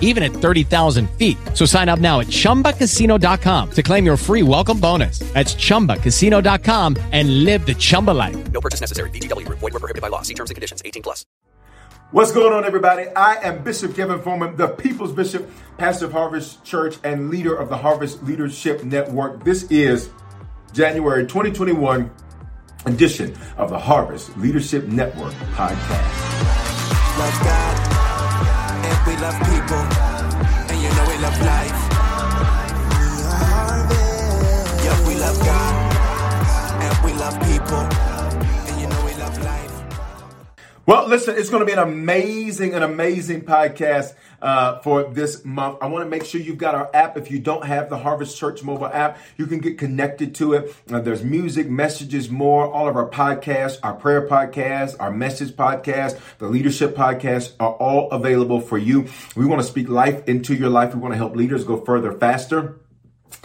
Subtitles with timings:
[0.00, 1.36] even at 30,000 feet.
[1.52, 5.18] So sign up now at chumbacasino.com to claim your free welcome bonus.
[5.34, 8.36] That's chumbacasino.com and live the Chumba life.
[8.52, 9.10] No purchase necessary.
[9.10, 9.46] VGW.
[9.48, 10.22] Void were prohibited by law.
[10.22, 10.80] See terms and conditions.
[10.84, 11.26] 18 plus.
[12.14, 13.08] What's going on, everybody?
[13.08, 17.68] I am Bishop Kevin Foreman, the People's Bishop, pastor of Harvest Church, and leader of
[17.68, 19.42] the Harvest Leadership Network.
[19.42, 20.10] This is
[20.72, 22.08] January 2021
[22.86, 26.34] edition of the Harvest Leadership Network podcast.
[29.24, 29.78] Love people,
[30.68, 31.83] and you know we love life.
[40.86, 45.78] Well, listen, it's going to be an amazing, an amazing podcast uh, for this month.
[45.80, 47.16] I want to make sure you've got our app.
[47.16, 50.74] If you don't have the Harvest Church mobile app, you can get connected to it.
[50.90, 52.70] Uh, there's music, messages, more.
[52.70, 58.10] All of our podcasts, our prayer podcast, our message podcast, the leadership podcast are all
[58.10, 59.08] available for you.
[59.34, 60.94] We want to speak life into your life.
[60.94, 62.78] We want to help leaders go further faster.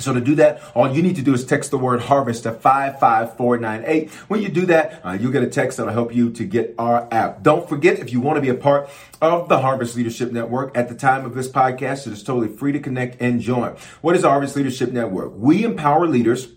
[0.02, 2.52] So to do that, all you need to do is text the word harvest to
[2.52, 4.10] 55498.
[4.30, 7.08] When you do that, uh, you'll get a text that'll help you to get our
[7.12, 7.44] app.
[7.44, 8.90] Don't forget, if you want to be a part
[9.22, 12.72] of the Harvest Leadership Network at the time of this podcast, it is totally free
[12.72, 13.76] to connect and join.
[14.02, 15.34] What is Harvest Leadership Network?
[15.36, 16.48] We empower leaders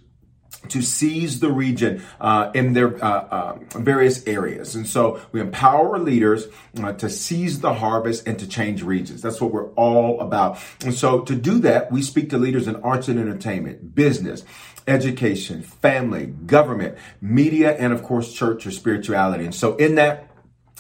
[0.73, 4.75] to seize the region uh, in their uh, uh, various areas.
[4.75, 6.47] And so we empower leaders
[6.83, 9.23] uh, to seize the harvest and to change regions.
[9.23, 10.59] That's what we're all about.
[10.85, 14.45] And so to do that, we speak to leaders in arts and entertainment, business,
[14.87, 19.45] education, family, government, media, and of course, church or spirituality.
[19.45, 20.32] And so in that,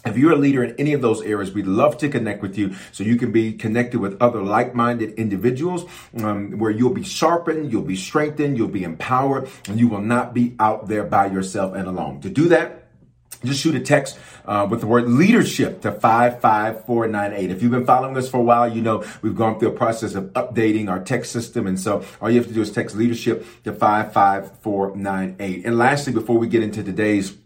[0.04, 2.74] if you're a leader in any of those areas, we'd love to connect with you
[2.90, 5.84] so you can be connected with other like-minded individuals
[6.18, 10.34] um, where you'll be sharpened, you'll be strengthened, you'll be empowered, and you will not
[10.34, 12.20] be out there by yourself and alone.
[12.22, 12.82] To do that,
[13.44, 17.50] just shoot a text uh, with the word leadership to 55498.
[17.50, 20.14] If you've been following us for a while, you know we've gone through a process
[20.14, 21.66] of updating our text system.
[21.66, 25.64] And so all you have to do is text leadership to 55498.
[25.64, 27.36] And lastly, before we get into today's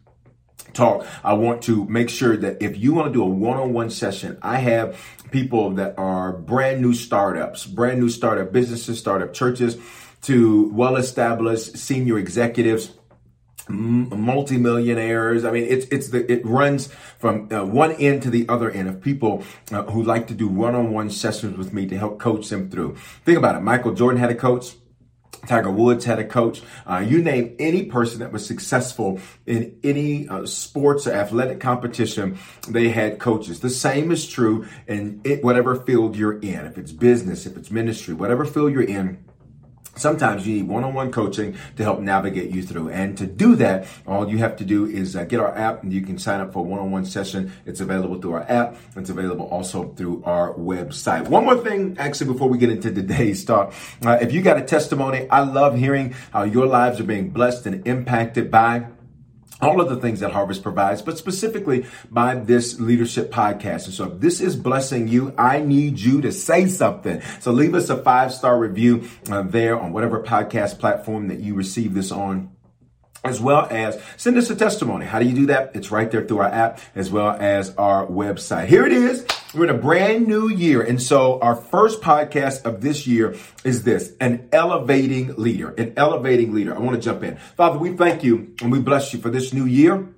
[0.76, 4.38] talk, I want to make sure that if you want to do a one-on-one session,
[4.42, 5.00] I have
[5.30, 9.76] people that are brand new startups, brand new startup businesses, startup churches
[10.22, 12.92] to well-established senior executives
[13.68, 15.44] multimillionaires.
[15.44, 16.88] I mean, it's it's the it runs
[17.18, 20.48] from uh, one end to the other end of people uh, who like to do
[20.48, 22.96] one-on-one sessions with me to help coach them through.
[23.24, 23.60] Think about it.
[23.60, 24.74] Michael Jordan had a coach.
[25.46, 26.62] Tiger Woods had a coach.
[26.86, 32.38] Uh, you name any person that was successful in any uh, sports or athletic competition,
[32.68, 33.60] they had coaches.
[33.60, 36.66] The same is true in it, whatever field you're in.
[36.66, 39.24] If it's business, if it's ministry, whatever field you're in,
[39.96, 42.90] Sometimes you need one-on-one coaching to help navigate you through.
[42.90, 45.92] And to do that, all you have to do is uh, get our app and
[45.92, 47.52] you can sign up for a one-on-one session.
[47.64, 48.76] It's available through our app.
[48.96, 51.28] It's available also through our website.
[51.28, 53.72] One more thing, actually, before we get into today's talk.
[54.04, 57.66] Uh, if you got a testimony, I love hearing how your lives are being blessed
[57.66, 58.86] and impacted by
[59.60, 63.86] all of the things that Harvest provides, but specifically by this leadership podcast.
[63.86, 67.22] And so if this is blessing you, I need you to say something.
[67.40, 71.54] So leave us a five star review uh, there on whatever podcast platform that you
[71.54, 72.50] receive this on
[73.24, 75.04] as well as send us a testimony.
[75.04, 75.72] How do you do that?
[75.74, 78.66] It's right there through our app as well as our website.
[78.66, 79.26] Here it is.
[79.56, 80.82] We're in a brand new year.
[80.82, 86.52] And so our first podcast of this year is this, an elevating leader, an elevating
[86.52, 86.76] leader.
[86.76, 87.36] I want to jump in.
[87.56, 90.08] Father, we thank you and we bless you for this new year.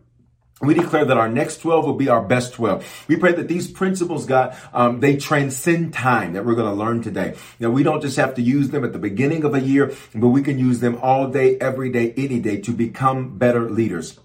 [0.61, 3.05] We declare that our next 12 will be our best 12.
[3.07, 7.01] We pray that these principles, God, um, they transcend time that we're going to learn
[7.01, 7.37] today.
[7.61, 10.31] Now, we don't just have to use them at the beginning of a year, but
[10.31, 14.19] we can use them all day, every day, any day to become better leaders.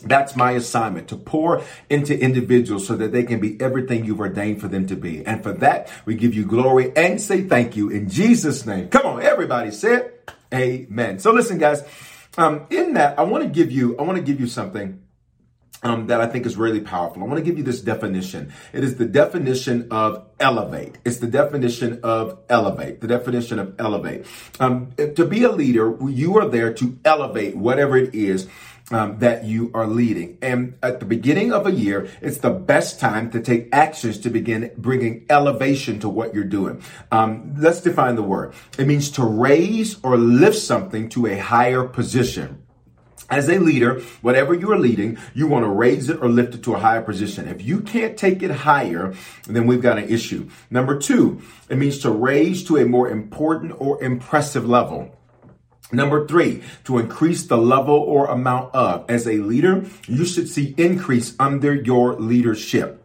[0.00, 4.60] That's my assignment to pour into individuals so that they can be everything you've ordained
[4.60, 5.24] for them to be.
[5.26, 8.88] And for that, we give you glory and say thank you in Jesus' name.
[8.88, 10.30] Come on, everybody say it.
[10.52, 11.18] Amen.
[11.18, 11.82] So listen, guys,
[12.36, 15.02] um, in that, I want to give you, I want to give you something
[15.82, 17.22] um, that I think is really powerful.
[17.22, 18.52] I want to give you this definition.
[18.72, 20.98] It is the definition of elevate.
[21.04, 23.00] It's the definition of elevate.
[23.00, 24.26] The definition of elevate.
[24.58, 28.48] Um, to be a leader, you are there to elevate whatever it is
[28.90, 30.38] um, that you are leading.
[30.42, 34.30] And at the beginning of a year, it's the best time to take actions to
[34.30, 36.82] begin bringing elevation to what you're doing.
[37.12, 38.52] Um, let's define the word.
[38.78, 42.62] It means to raise or lift something to a higher position.
[43.28, 46.64] As a leader, whatever you are leading, you want to raise it or lift it
[46.64, 47.46] to a higher position.
[47.46, 49.14] If you can't take it higher,
[49.46, 50.50] then we've got an issue.
[50.68, 55.16] Number two, it means to raise to a more important or impressive level.
[55.92, 59.04] Number three, to increase the level or amount of.
[59.08, 63.02] As a leader, you should see increase under your leadership.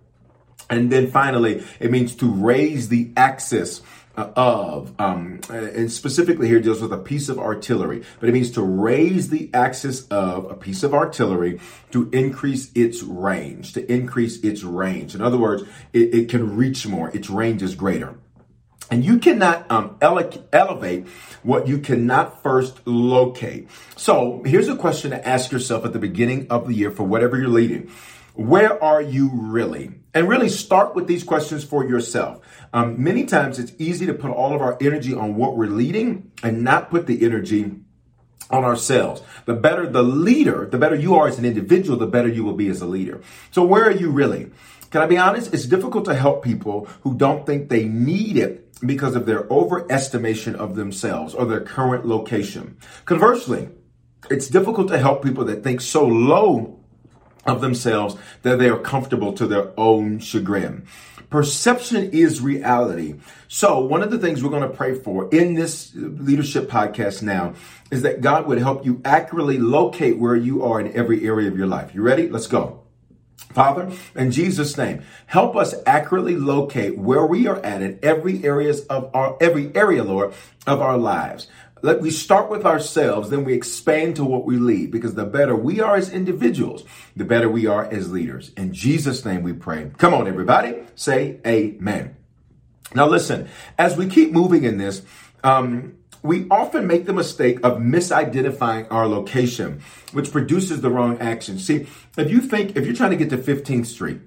[0.70, 3.82] And then finally, it means to raise the axis
[4.18, 8.52] uh, of, um, and specifically here deals with a piece of artillery, but it means
[8.52, 11.60] to raise the axis of a piece of artillery
[11.92, 15.16] to increase its range, to increase its range.
[15.16, 18.16] In other words, it, it can reach more, its range is greater.
[18.92, 21.08] And you cannot um, ele- elevate
[21.44, 23.68] what you cannot first locate.
[23.96, 27.38] So here's a question to ask yourself at the beginning of the year for whatever
[27.38, 27.92] you're leading.
[28.36, 29.92] Where are you really?
[30.14, 32.46] And really start with these questions for yourself.
[32.74, 36.32] Um, many times it's easy to put all of our energy on what we're leading
[36.44, 37.72] and not put the energy
[38.52, 39.22] on ourselves.
[39.46, 42.54] The better the leader, the better you are as an individual, the better you will
[42.54, 43.22] be as a leader.
[43.52, 44.52] So where are you really?
[44.92, 45.54] Can I be honest?
[45.54, 50.56] It's difficult to help people who don't think they need it because of their overestimation
[50.56, 52.78] of themselves or their current location.
[53.06, 53.70] Conversely,
[54.30, 56.80] it's difficult to help people that think so low
[57.46, 60.86] of themselves that they are comfortable to their own chagrin.
[61.30, 63.16] Perception is reality.
[63.48, 67.56] So, one of the things we're going to pray for in this leadership podcast now
[67.92, 71.58] is that God would help you accurately locate where you are in every area of
[71.58, 71.94] your life.
[71.94, 72.30] You ready?
[72.30, 72.85] Let's go.
[73.38, 78.82] Father, in Jesus' name, help us accurately locate where we are at in every areas
[78.88, 80.34] of our every area, Lord,
[80.68, 81.48] of our lives.
[81.82, 85.56] Let we start with ourselves, then we expand to what we lead, because the better
[85.56, 86.84] we are as individuals,
[87.16, 88.52] the better we are as leaders.
[88.58, 89.92] In Jesus' name we pray.
[89.98, 92.16] Come on, everybody, say amen.
[92.94, 93.48] Now listen,
[93.78, 95.02] as we keep moving in this,
[95.44, 99.82] um, we often make the mistake of misidentifying our location,
[100.12, 101.60] which produces the wrong action.
[101.60, 101.88] See,
[102.18, 104.22] if you think, if you're trying to get to 15th Street,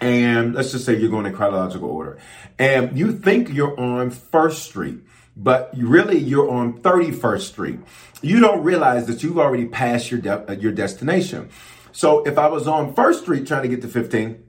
[0.00, 2.18] and let's just say you're going in chronological order,
[2.58, 5.00] and you think you're on First Street,
[5.36, 7.80] but really you're on 31st Street,
[8.22, 11.50] you don't realize that you've already passed your de- uh, your destination.
[11.92, 14.42] So if I was on First Street trying to get to 15,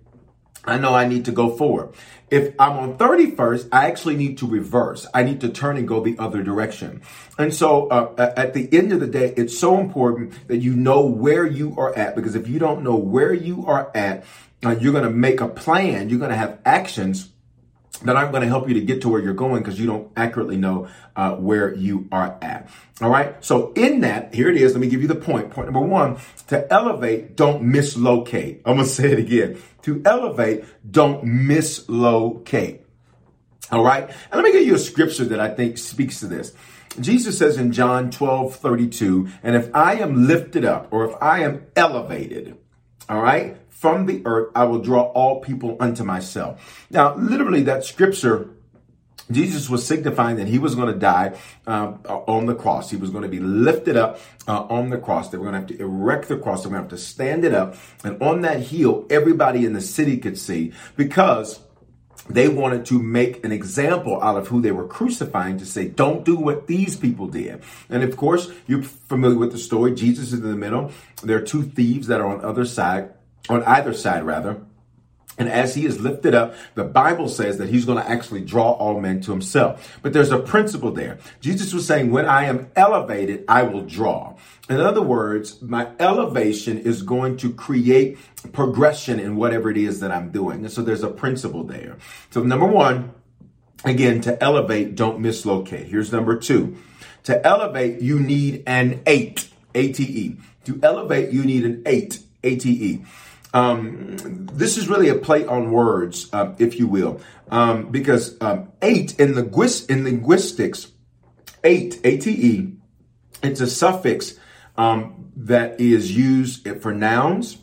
[0.67, 1.93] I know I need to go forward.
[2.29, 5.07] If I'm on 31st, I actually need to reverse.
[5.13, 7.01] I need to turn and go the other direction.
[7.37, 11.05] And so uh, at the end of the day, it's so important that you know
[11.05, 14.25] where you are at because if you don't know where you are at,
[14.65, 16.09] uh, you're going to make a plan.
[16.09, 17.29] You're going to have actions
[18.03, 20.11] that aren't going to help you to get to where you're going because you don't
[20.15, 22.69] accurately know uh, where you are at.
[23.01, 23.43] All right.
[23.43, 24.73] So in that, here it is.
[24.73, 25.51] Let me give you the point.
[25.51, 26.17] Point number one:
[26.47, 28.61] to elevate, don't mislocate.
[28.65, 29.61] I'm gonna say it again.
[29.83, 32.81] To elevate, don't mislocate.
[33.71, 34.09] All right.
[34.09, 36.53] And let me give you a scripture that I think speaks to this.
[36.99, 41.41] Jesus says in John 12, 32, and if I am lifted up or if I
[41.43, 42.57] am elevated,
[43.07, 46.85] all right, from the earth, I will draw all people unto myself.
[46.89, 48.49] Now, literally, that scripture
[49.29, 51.93] Jesus was signifying that he was going to die uh,
[52.27, 52.89] on the cross.
[52.89, 55.29] He was going to be lifted up uh, on the cross.
[55.29, 56.63] They were going to have to erect the cross.
[56.63, 57.75] They were going to have to stand it up.
[58.05, 61.59] And on that hill, everybody in the city could see because
[62.29, 66.25] they wanted to make an example out of who they were crucifying to say, don't
[66.25, 67.63] do what these people did.
[67.89, 69.93] And of course, you're familiar with the story.
[69.93, 70.91] Jesus is in the middle.
[71.23, 73.11] There are two thieves that are on the other side,
[73.49, 74.61] on either side rather.
[75.39, 78.71] And as he is lifted up, the Bible says that he's going to actually draw
[78.71, 79.99] all men to himself.
[80.01, 81.19] But there's a principle there.
[81.41, 84.35] Jesus was saying, when I am elevated, I will draw.
[84.67, 88.17] In other words, my elevation is going to create
[88.51, 90.65] progression in whatever it is that I'm doing.
[90.65, 91.97] And so there's a principle there.
[92.31, 93.13] So number one,
[93.85, 95.85] again, to elevate, don't mislocate.
[95.85, 96.77] Here's number two.
[97.25, 100.37] To elevate, you need an eight, A-T-E.
[100.65, 103.05] To elevate, you need an eight, A-T-E.
[103.53, 108.71] Um, this is really a play on words, uh, if you will, um, because um,
[108.81, 110.91] eight in linguist in linguistics,
[111.63, 112.73] eight A T E,
[113.41, 114.37] it's a suffix
[114.77, 117.57] um, that is used for nouns,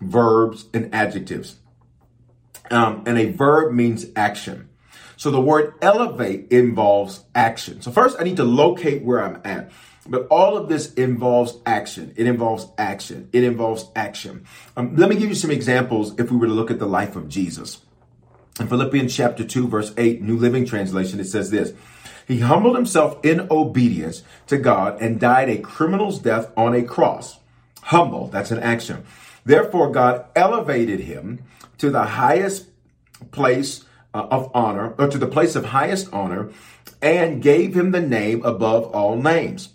[0.00, 1.56] verbs, and adjectives.
[2.70, 4.68] Um, and a verb means action.
[5.16, 7.80] So the word elevate involves action.
[7.80, 9.72] So first, I need to locate where I'm at.
[10.06, 12.14] But all of this involves action.
[12.16, 13.28] It involves action.
[13.32, 14.46] It involves action.
[14.76, 17.14] Um, let me give you some examples if we were to look at the life
[17.14, 17.82] of Jesus.
[18.58, 21.72] In Philippians chapter 2, verse 8, New Living Translation, it says this
[22.26, 27.38] He humbled himself in obedience to God and died a criminal's death on a cross.
[27.82, 29.04] Humble, that's an action.
[29.44, 31.42] Therefore, God elevated him
[31.78, 32.66] to the highest
[33.30, 36.50] place uh, of honor, or to the place of highest honor,
[37.00, 39.70] and gave him the name above all names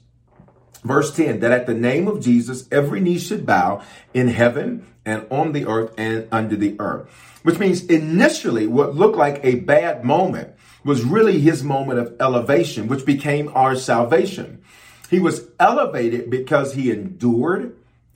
[0.84, 3.82] Verse 10 that at the name of Jesus, every knee should bow
[4.14, 7.10] in heaven and on the earth and under the earth.
[7.44, 12.88] Which means initially what looked like a bad moment was really his moment of elevation,
[12.88, 14.62] which became our salvation.
[15.10, 17.76] He was elevated because he endured,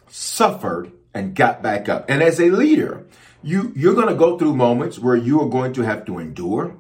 [0.09, 2.05] suffered, and got back up.
[2.09, 3.05] And as a leader,
[3.43, 6.75] you, you're going to go through moments where you are going to have to endure.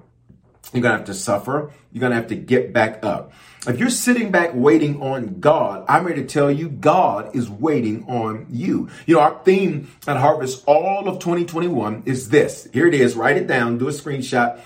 [0.73, 1.71] You're going to have to suffer.
[1.91, 3.31] You're going to have to get back up.
[3.67, 8.05] If you're sitting back waiting on God, I'm here to tell you God is waiting
[8.07, 8.89] on you.
[9.05, 12.67] You know, our theme at Harvest all of 2021 is this.
[12.73, 13.15] Here it is.
[13.15, 13.77] Write it down.
[13.77, 14.59] Do a screenshot.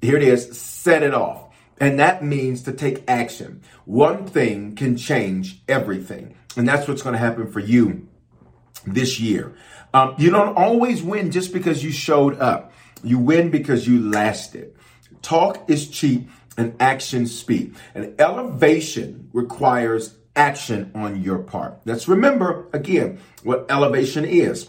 [0.00, 0.58] Here it is.
[0.58, 1.54] Set it off.
[1.78, 3.62] And that means to take action.
[3.84, 6.36] One thing can change everything.
[6.56, 8.08] And that's what's going to happen for you
[8.86, 9.54] this year.
[9.92, 12.72] Um, you don't always win just because you showed up.
[13.02, 14.74] You win because you lasted.
[15.24, 17.74] Talk is cheap and actions speak.
[17.94, 21.80] And elevation requires action on your part.
[21.86, 24.68] Let's remember again what elevation is.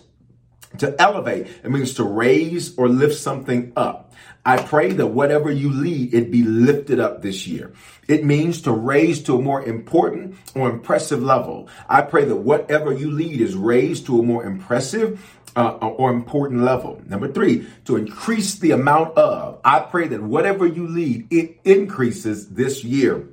[0.79, 4.13] To elevate, it means to raise or lift something up.
[4.45, 7.73] I pray that whatever you lead, it be lifted up this year.
[8.07, 11.69] It means to raise to a more important or impressive level.
[11.89, 16.61] I pray that whatever you lead is raised to a more impressive uh, or important
[16.61, 17.01] level.
[17.05, 19.59] Number three, to increase the amount of.
[19.63, 23.27] I pray that whatever you lead, it increases this year.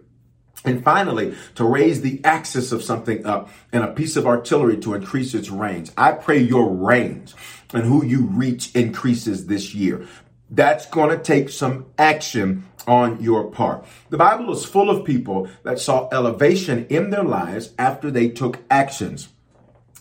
[0.64, 4.94] And finally, to raise the axis of something up and a piece of artillery to
[4.94, 5.90] increase its range.
[5.96, 7.34] I pray your range
[7.72, 10.06] and who you reach increases this year.
[10.50, 13.86] That's going to take some action on your part.
[14.10, 18.58] The Bible is full of people that saw elevation in their lives after they took
[18.70, 19.28] actions.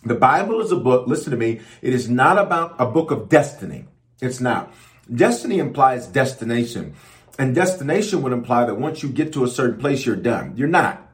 [0.04, 3.30] The Bible is a book, listen to me, it is not about a book of
[3.30, 3.86] destiny.
[4.22, 4.74] It's not.
[5.14, 6.96] Destiny implies destination.
[7.38, 10.54] And destination would imply that once you get to a certain place, you're done.
[10.56, 11.11] You're not.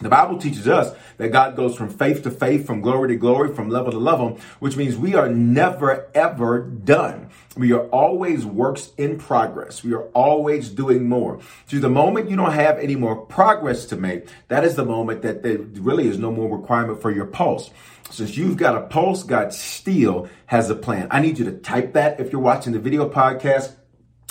[0.00, 3.54] The Bible teaches us that God goes from faith to faith, from glory to glory,
[3.54, 7.28] from level to level, which means we are never ever done.
[7.54, 9.84] We are always works in progress.
[9.84, 11.40] We are always doing more.
[11.68, 15.20] To the moment you don't have any more progress to make, that is the moment
[15.22, 17.70] that there really is no more requirement for your pulse.
[18.10, 21.08] Since you've got a pulse, God still has a plan.
[21.10, 23.74] I need you to type that if you're watching the video podcast.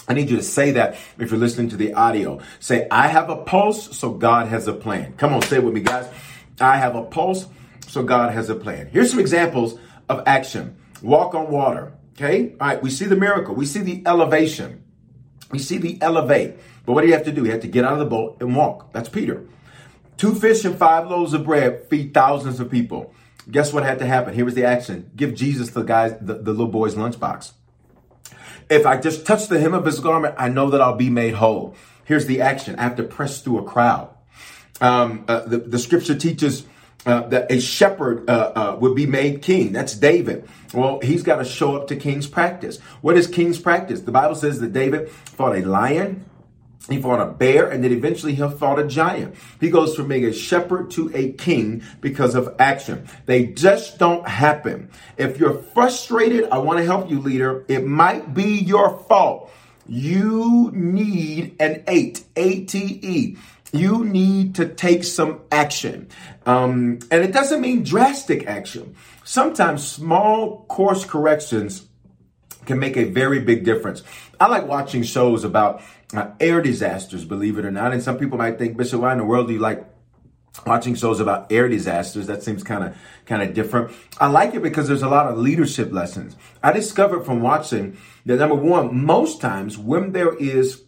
[0.10, 2.42] I need you to say that if you're listening to the audio.
[2.60, 5.14] Say, I have a pulse, so God has a plan.
[5.14, 6.10] Come on, say it with me, guys.
[6.60, 7.46] I have a pulse,
[7.88, 8.88] so God has a plan.
[8.88, 10.76] Here's some examples of action.
[11.04, 11.94] Walk on water.
[12.14, 12.56] Okay.
[12.60, 12.84] All right.
[12.84, 13.56] We see the miracle.
[13.56, 14.84] We see the elevation.
[15.52, 16.56] We see the elevate.
[16.86, 17.46] But what do you have to do?
[17.46, 18.92] You have to get out of the boat and walk.
[18.92, 19.46] That's Peter.
[20.18, 23.14] Two fish and five loaves of bread feed thousands of people.
[23.50, 24.34] Guess what had to happen?
[24.34, 25.12] Here was the action.
[25.16, 27.54] Give Jesus the guys, the, the little boy's lunchbox.
[28.70, 31.36] If I just touch the hem of his garment, I know that I'll be made
[31.36, 31.76] whole.
[32.06, 32.76] Here's the action.
[32.78, 34.10] I have to press through a crowd.
[34.82, 36.66] Um, uh, the, the scripture teaches
[37.06, 39.72] uh, that a shepherd uh, uh, would be made king.
[39.72, 40.48] That's David.
[40.74, 42.80] Well, he's got to show up to king's practice.
[43.02, 44.02] What is king's practice?
[44.02, 46.26] The Bible says that David fought a lion,
[46.90, 49.36] he fought a bear, and then eventually he fought a giant.
[49.60, 53.08] He goes from being a shepherd to a king because of action.
[53.26, 54.90] They just don't happen.
[55.18, 57.66] If you're frustrated, I want to help you, leader.
[57.68, 59.52] It might be your fault.
[59.88, 63.38] You need an eight, A T E.
[63.72, 66.10] You need to take some action.
[66.46, 68.96] Um, and it doesn't mean drastic action.
[69.24, 71.86] Sometimes small course corrections
[72.70, 74.04] can make a very big difference.
[74.40, 75.82] I like watching shows about
[76.14, 77.94] uh, air disasters, believe it or not.
[77.94, 79.84] And some people might think, Bishop, why in the world do you like
[80.68, 82.28] watching shows about air disasters?
[82.28, 82.96] That seems kind of
[83.26, 83.92] kind of different.
[84.20, 86.36] I like it because there's a lot of leadership lessons.
[86.62, 87.98] I discovered from watching
[88.28, 90.84] that number one, most times when there is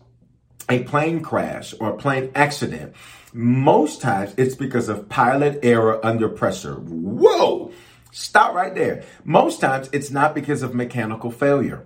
[0.69, 2.93] a plane crash or a plane accident,
[3.33, 6.75] most times it's because of pilot error under pressure.
[6.75, 7.71] Whoa!
[8.11, 9.03] Stop right there.
[9.23, 11.85] Most times it's not because of mechanical failure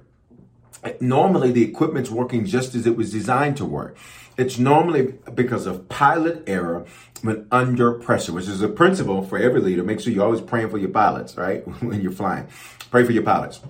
[1.01, 3.97] normally the equipment's working just as it was designed to work.
[4.37, 6.85] It's normally because of pilot error
[7.21, 9.83] when under pressure, which is a principle for every leader.
[9.83, 11.65] Make sure you're always praying for your pilots, right?
[11.81, 12.47] when you're flying,
[12.91, 13.61] pray for your pilots.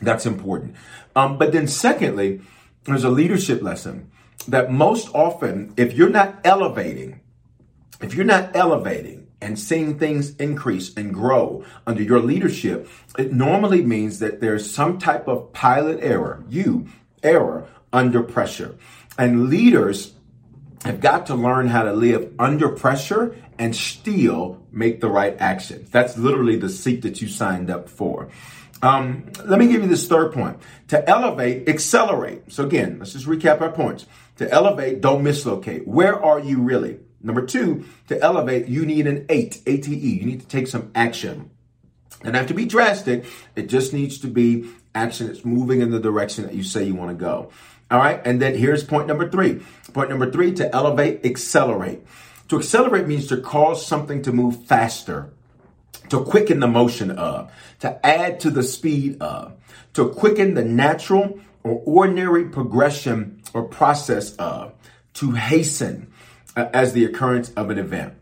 [0.00, 0.76] That's important.
[1.16, 2.40] Um, but then secondly,
[2.84, 4.10] there's a leadership lesson
[4.46, 7.20] that most often, if you're not elevating,
[8.00, 13.82] if you're not elevating and seeing things increase and grow under your leadership, it normally
[13.82, 16.88] means that there's some type of pilot error, you
[17.22, 18.76] error under pressure.
[19.16, 20.14] And leaders
[20.84, 25.90] have got to learn how to live under pressure and still make the right actions.
[25.90, 28.28] That's literally the seat that you signed up for.
[28.80, 30.58] Um, let me give you this third point.
[30.88, 32.52] To elevate, accelerate.
[32.52, 34.06] So again, let's just recap our points.
[34.36, 35.86] To elevate, don't mislocate.
[35.86, 37.00] Where are you really?
[37.20, 39.88] Number two, to elevate, you need an eight, ATE.
[39.88, 41.50] You need to take some action.
[42.20, 43.24] Doesn't have to be drastic.
[43.56, 46.94] It just needs to be action that's moving in the direction that you say you
[46.94, 47.50] want to go.
[47.90, 48.20] All right.
[48.24, 49.62] And then here's point number three.
[49.92, 52.02] Point number three, to elevate, accelerate.
[52.48, 55.32] To accelerate means to cause something to move faster
[56.10, 59.54] to quicken the motion of, to add to the speed of,
[59.94, 64.72] to quicken the natural or ordinary progression or process of,
[65.14, 66.12] to hasten
[66.58, 68.14] as the occurrence of an event.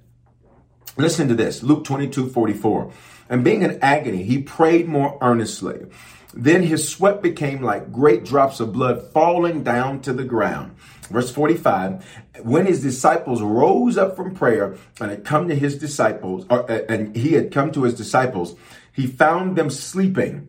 [0.96, 2.92] Listen to this Luke 22 44.
[3.28, 5.86] And being in agony, he prayed more earnestly.
[6.32, 10.76] Then his sweat became like great drops of blood falling down to the ground.
[11.08, 12.04] Verse 45,
[12.42, 16.80] when his disciples rose up from prayer and had come to his disciples, or, uh,
[16.88, 18.54] and he had come to his disciples,
[18.92, 20.48] he found them sleeping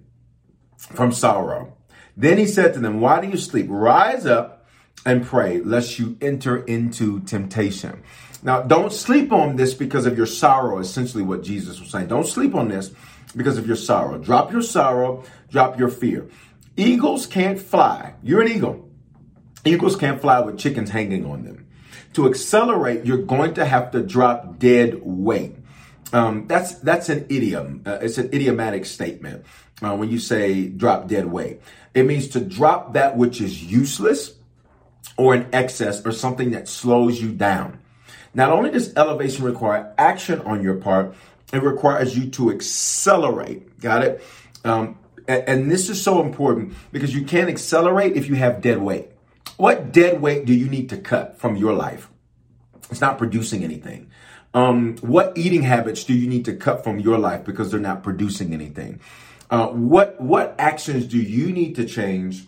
[0.77, 1.77] from sorrow.
[2.17, 3.67] Then he said to them, Why do you sleep?
[3.69, 4.56] Rise up
[5.05, 8.03] and pray, lest you enter into temptation.
[8.43, 12.07] Now, don't sleep on this because of your sorrow, essentially what Jesus was saying.
[12.07, 12.91] Don't sleep on this
[13.35, 14.17] because of your sorrow.
[14.17, 16.27] Drop your sorrow, drop your fear.
[16.75, 18.13] Eagles can't fly.
[18.21, 18.89] You're an eagle.
[19.65, 21.67] Eagles can't fly with chickens hanging on them.
[22.13, 25.55] To accelerate, you're going to have to drop dead weight.
[26.13, 27.83] Um, that's that's an idiom.
[27.85, 29.45] Uh, it's an idiomatic statement
[29.81, 31.61] uh, when you say drop dead weight.
[31.93, 34.36] It means to drop that which is useless
[35.17, 37.79] or an excess or something that slows you down.
[38.33, 41.15] Not only does elevation require action on your part,
[41.51, 43.79] it requires you to accelerate.
[43.79, 44.23] Got it?
[44.63, 44.97] Um,
[45.27, 49.09] and, this is so important because you can't accelerate if you have dead weight.
[49.57, 52.09] What dead weight do you need to cut from your life?
[52.89, 54.09] It's not producing anything.
[54.53, 58.03] Um, what eating habits do you need to cut from your life because they're not
[58.03, 59.01] producing anything?
[59.49, 62.47] Uh, what what actions do you need to change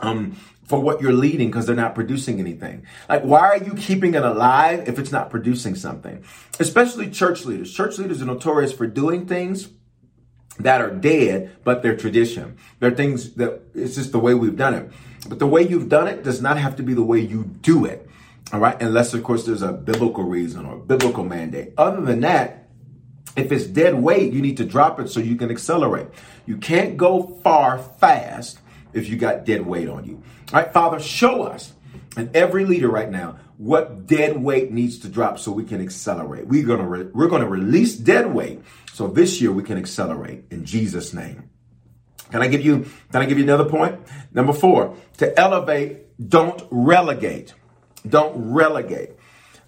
[0.00, 2.86] um, for what you're leading because they're not producing anything?
[3.08, 6.24] Like, why are you keeping it alive if it's not producing something?
[6.58, 7.72] Especially church leaders.
[7.72, 9.68] Church leaders are notorious for doing things
[10.58, 12.56] that are dead, but they're tradition.
[12.80, 14.90] They're things that it's just the way we've done it.
[15.28, 17.84] But the way you've done it does not have to be the way you do
[17.84, 18.08] it.
[18.52, 18.80] All right.
[18.80, 21.72] Unless, of course, there's a biblical reason or biblical mandate.
[21.76, 22.68] Other than that,
[23.36, 26.06] if it's dead weight, you need to drop it so you can accelerate.
[26.46, 28.60] You can't go far fast
[28.96, 30.22] if you got dead weight on you.
[30.52, 31.72] All right, Father, show us
[32.16, 36.46] and every leader right now what dead weight needs to drop so we can accelerate.
[36.46, 38.60] We're gonna re- we're gonna release dead weight
[38.92, 41.50] so this year we can accelerate in Jesus' name.
[42.30, 44.00] Can I give you, can I give you another point?
[44.32, 47.54] Number four, to elevate, don't relegate.
[48.08, 49.10] Don't relegate.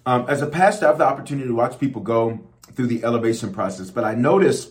[0.05, 2.39] Um, as a pastor, I have the opportunity to watch people go
[2.73, 4.69] through the elevation process, but I notice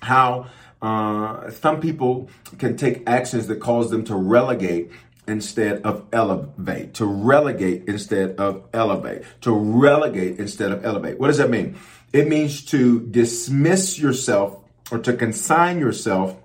[0.00, 0.46] how
[0.82, 4.90] uh, some people can take actions that cause them to relegate
[5.28, 11.18] instead of elevate, to relegate instead of elevate, to relegate instead of elevate.
[11.18, 11.76] What does that mean?
[12.12, 14.58] It means to dismiss yourself
[14.90, 16.36] or to consign yourself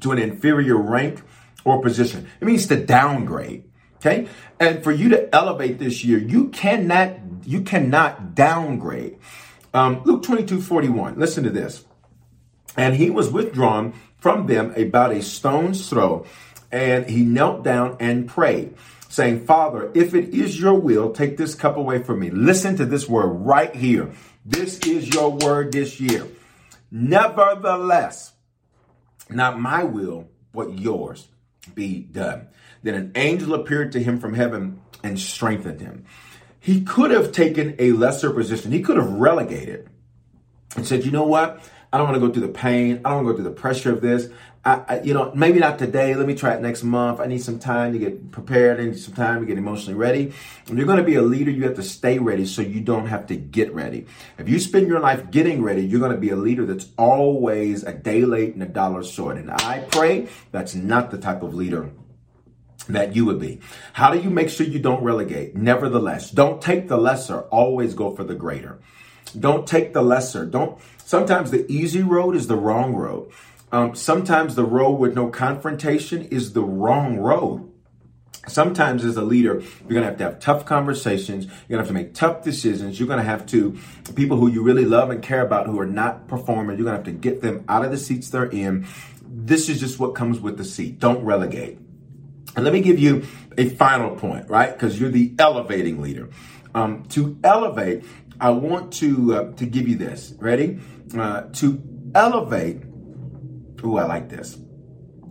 [0.00, 1.22] to an inferior rank
[1.64, 2.28] or position.
[2.40, 3.64] It means to downgrade.
[3.96, 4.28] Okay.
[4.60, 9.18] And for you to elevate this year, you cannot, you cannot downgrade.
[9.72, 11.18] Um, Luke 22, 41.
[11.18, 11.84] Listen to this.
[12.76, 16.26] And he was withdrawn from them about a stone's throw,
[16.72, 18.74] and he knelt down and prayed,
[19.08, 22.30] saying, Father, if it is your will, take this cup away from me.
[22.30, 24.12] Listen to this word right here.
[24.44, 26.26] This is your word this year.
[26.90, 28.32] Nevertheless,
[29.30, 31.28] not my will, but yours
[31.74, 32.48] be done.
[32.82, 36.04] Then an angel appeared to him from heaven and strengthened him.
[36.60, 38.72] He could have taken a lesser position.
[38.72, 39.88] He could have relegated
[40.76, 41.62] and said, you know what?
[41.94, 43.00] I don't want to go through the pain.
[43.04, 44.28] I don't want to go through the pressure of this.
[44.64, 46.16] I, I, you know, maybe not today.
[46.16, 47.20] Let me try it next month.
[47.20, 48.80] I need some time to get prepared.
[48.80, 50.32] I need some time to get emotionally ready.
[50.66, 53.06] If you're going to be a leader, you have to stay ready so you don't
[53.06, 54.06] have to get ready.
[54.38, 57.84] If you spend your life getting ready, you're going to be a leader that's always
[57.84, 59.36] a day late and a dollar short.
[59.36, 61.92] And I pray that's not the type of leader
[62.88, 63.60] that you would be.
[63.92, 65.54] How do you make sure you don't relegate?
[65.54, 68.80] Nevertheless, don't take the lesser, always go for the greater.
[69.38, 70.46] Don't take the lesser.
[70.46, 73.30] Don't, sometimes the easy road is the wrong road.
[73.72, 77.70] Um, sometimes the road with no confrontation is the wrong road.
[78.46, 81.46] Sometimes as a leader, you're going to have to have tough conversations.
[81.46, 82.98] You're going to have to make tough decisions.
[82.98, 83.78] You're going to have to,
[84.14, 87.10] people who you really love and care about who are not performing, you're going to
[87.10, 88.86] have to get them out of the seats they're in.
[89.22, 91.00] This is just what comes with the seat.
[91.00, 91.78] Don't relegate.
[92.54, 94.72] And let me give you a final point, right?
[94.72, 96.28] Because you're the elevating leader.
[96.74, 98.04] Um, to elevate,
[98.40, 100.34] I want to uh, to give you this.
[100.38, 100.80] Ready?
[101.16, 101.82] Uh, to
[102.14, 102.82] elevate.
[103.84, 104.58] Ooh, I like this.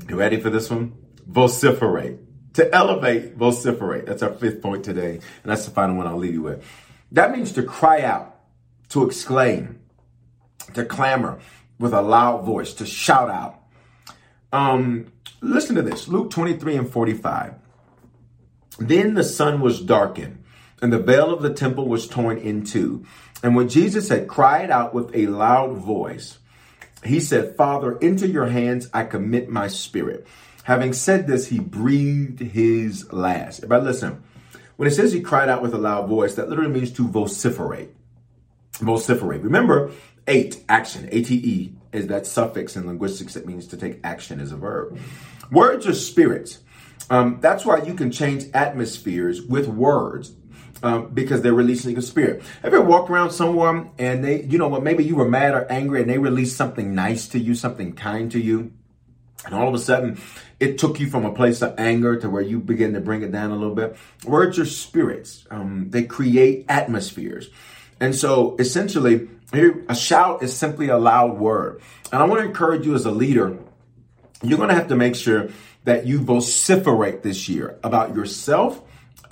[0.07, 0.93] You ready for this one?
[1.25, 2.19] Vociferate.
[2.53, 4.05] To elevate, vociferate.
[4.05, 6.63] That's our fifth point today, and that's the final one I'll leave you with.
[7.11, 8.39] That means to cry out,
[8.89, 9.79] to exclaim,
[10.73, 11.39] to clamor
[11.79, 13.59] with a loud voice, to shout out.
[14.51, 15.11] Um,
[15.41, 17.55] listen to this Luke 23 and 45.
[18.77, 20.42] Then the sun was darkened,
[20.83, 23.05] and the veil of the temple was torn in two.
[23.41, 26.39] And when Jesus had cried out with a loud voice,
[27.05, 30.27] he said, Father, into your hands I commit my spirit.
[30.65, 33.67] Having said this, he breathed his last.
[33.69, 34.23] But listen,
[34.75, 37.95] when it says he cried out with a loud voice, that literally means to vociferate.
[38.73, 39.41] Vociferate.
[39.41, 39.89] Remember,
[40.27, 44.57] ate, action, A-T-E, is that suffix in linguistics that means to take action as a
[44.57, 44.99] verb.
[45.49, 46.59] Words are spirits.
[47.09, 50.33] Um, that's why you can change atmospheres with words.
[50.83, 52.43] Um, because they're releasing a spirit.
[52.61, 56.01] Ever walked around somewhere and they, you know what, maybe you were mad or angry
[56.01, 58.73] and they released something nice to you, something kind to you?
[59.45, 60.19] And all of a sudden,
[60.59, 63.31] it took you from a place of anger to where you begin to bring it
[63.31, 63.95] down a little bit.
[64.25, 65.45] Words are spirits.
[65.49, 67.49] Um, they create atmospheres.
[67.99, 71.81] And so essentially, a shout is simply a loud word.
[72.11, 73.57] And I want to encourage you as a leader,
[74.41, 75.49] you're going to have to make sure
[75.83, 78.81] that you vociferate this year about yourself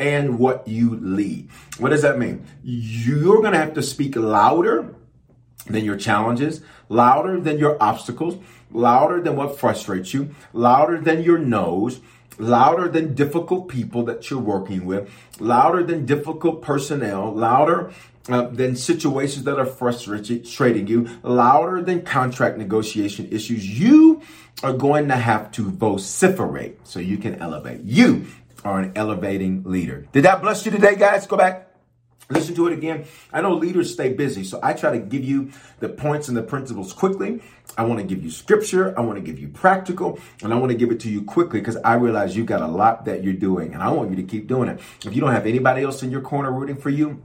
[0.02, 1.48] and what you lead.
[1.78, 2.46] What does that mean?
[2.64, 4.96] You're going to have to speak louder
[5.68, 11.38] than your challenges, louder than your obstacles, louder than what frustrates you, louder than your
[11.38, 12.02] no's,
[12.40, 15.08] louder than difficult people that you're working with,
[15.40, 17.92] louder than difficult personnel, louder
[18.28, 23.80] uh, than situations that are frustrating you, louder than contract negotiation issues.
[23.80, 24.22] You
[24.64, 27.82] are going to have to vociferate so you can elevate.
[27.84, 28.26] You
[28.64, 30.08] are an elevating leader.
[30.12, 31.28] Did that bless you today, guys?
[31.28, 31.68] Go back.
[32.32, 33.06] Listen to it again.
[33.34, 36.42] I know leaders stay busy, so I try to give you the points and the
[36.42, 37.42] principles quickly.
[37.78, 40.72] I want to give you scripture, I want to give you practical, and I want
[40.72, 43.34] to give it to you quickly because I realize you've got a lot that you're
[43.34, 44.80] doing, and I want you to keep doing it.
[45.06, 47.22] If you don't have anybody else in your corner rooting for you,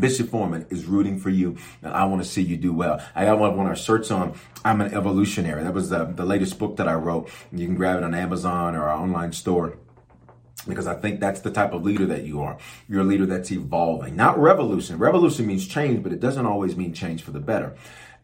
[0.00, 3.00] Bishop Foreman is rooting for you, and I want to see you do well.
[3.14, 4.34] I got one of our shirts on.
[4.64, 5.62] I'm an evolutionary.
[5.62, 7.30] That was the, the latest book that I wrote.
[7.52, 9.76] You can grab it on Amazon or our online store
[10.66, 12.58] because I think that's the type of leader that you are.
[12.88, 14.98] You're a leader that's evolving, not revolution.
[14.98, 17.74] Revolution means change, but it doesn't always mean change for the better.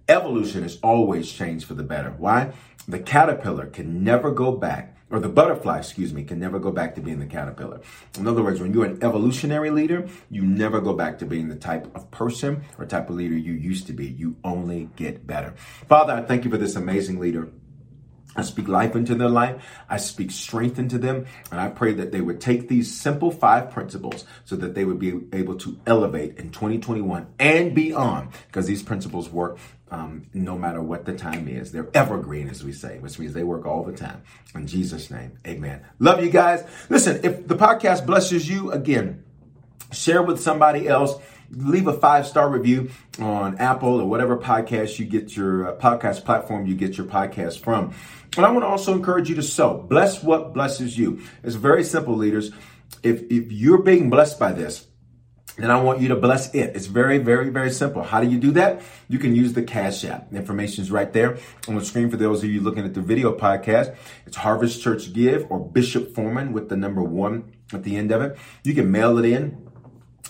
[0.08, 2.10] Evolution is always change for the better.
[2.10, 2.52] Why?
[2.88, 6.94] The caterpillar can never go back, or the butterfly, excuse me, can never go back
[6.94, 7.80] to being the caterpillar.
[8.18, 11.56] In other words, when you're an evolutionary leader, you never go back to being the
[11.56, 14.06] type of person or type of leader you used to be.
[14.06, 15.54] You only get better.
[15.88, 17.48] Father, I thank you for this amazing leader.
[18.36, 19.62] I speak life into their life.
[19.88, 21.26] I speak strength into them.
[21.50, 24.98] And I pray that they would take these simple five principles so that they would
[24.98, 29.58] be able to elevate in 2021 and beyond because these principles work
[29.90, 31.72] um, no matter what the time is.
[31.72, 34.22] They're evergreen, as we say, which means they work all the time.
[34.54, 35.84] In Jesus' name, amen.
[35.98, 36.64] Love you guys.
[36.88, 39.24] Listen, if the podcast blesses you, again,
[39.92, 41.16] share with somebody else
[41.50, 46.24] leave a five star review on Apple or whatever podcast you get your uh, podcast
[46.24, 47.94] platform you get your podcast from.
[48.36, 49.78] And I want to also encourage you to sow.
[49.78, 51.20] Bless what blesses you.
[51.42, 52.52] It's very simple, leaders.
[53.02, 54.86] If if you're being blessed by this,
[55.56, 56.76] then I want you to bless it.
[56.76, 58.02] It's very, very, very simple.
[58.02, 58.82] How do you do that?
[59.08, 60.30] You can use the Cash App.
[60.30, 63.00] The information is right there on the screen for those of you looking at the
[63.00, 63.96] video podcast.
[64.26, 68.22] It's Harvest Church Give or Bishop Foreman with the number one at the end of
[68.22, 68.38] it.
[68.64, 69.69] You can mail it in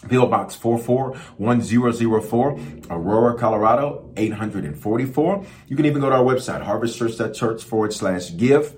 [0.08, 2.60] PO Box 441004,
[2.90, 5.44] Aurora, Colorado 844.
[5.68, 8.76] You can even go to our website, harvestchurch.church forward slash give,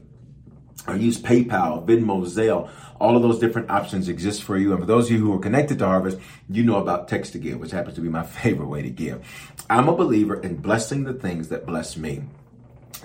[0.89, 2.69] or use PayPal, Venmo, Zelle.
[3.01, 4.73] All of those different options exist for you.
[4.73, 7.39] And for those of you who are connected to Harvest, you know about text to
[7.39, 9.25] give, which happens to be my favorite way to give.
[9.71, 12.25] I'm a believer in blessing the things that bless me.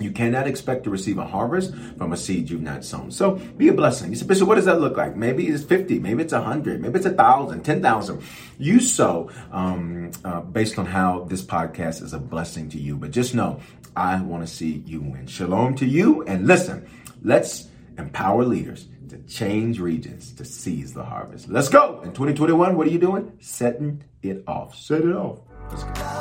[0.00, 3.10] You cannot expect to receive a harvest from a seed you've not sown.
[3.10, 4.10] So be a blessing.
[4.10, 5.16] You say, Bishop, what does that look like?
[5.16, 8.22] Maybe it's 50, maybe it's 100, maybe it's 1,000, 10,000.
[8.58, 12.96] You sow um, uh, based on how this podcast is a blessing to you.
[12.96, 13.60] But just know,
[13.96, 15.26] I want to see you win.
[15.26, 16.22] Shalom to you.
[16.24, 16.88] And listen,
[17.22, 21.48] let's empower leaders to change regions to seize the harvest.
[21.48, 22.00] Let's go.
[22.02, 23.32] In 2021, what are you doing?
[23.40, 24.76] Setting it off.
[24.76, 25.40] Set it off.
[25.70, 26.17] Let's go.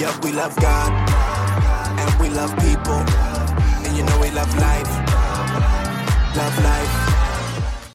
[0.00, 0.90] Yep, we love God,
[2.00, 2.94] and we love people.
[3.84, 4.88] And you know we love life.
[6.34, 6.99] Love life.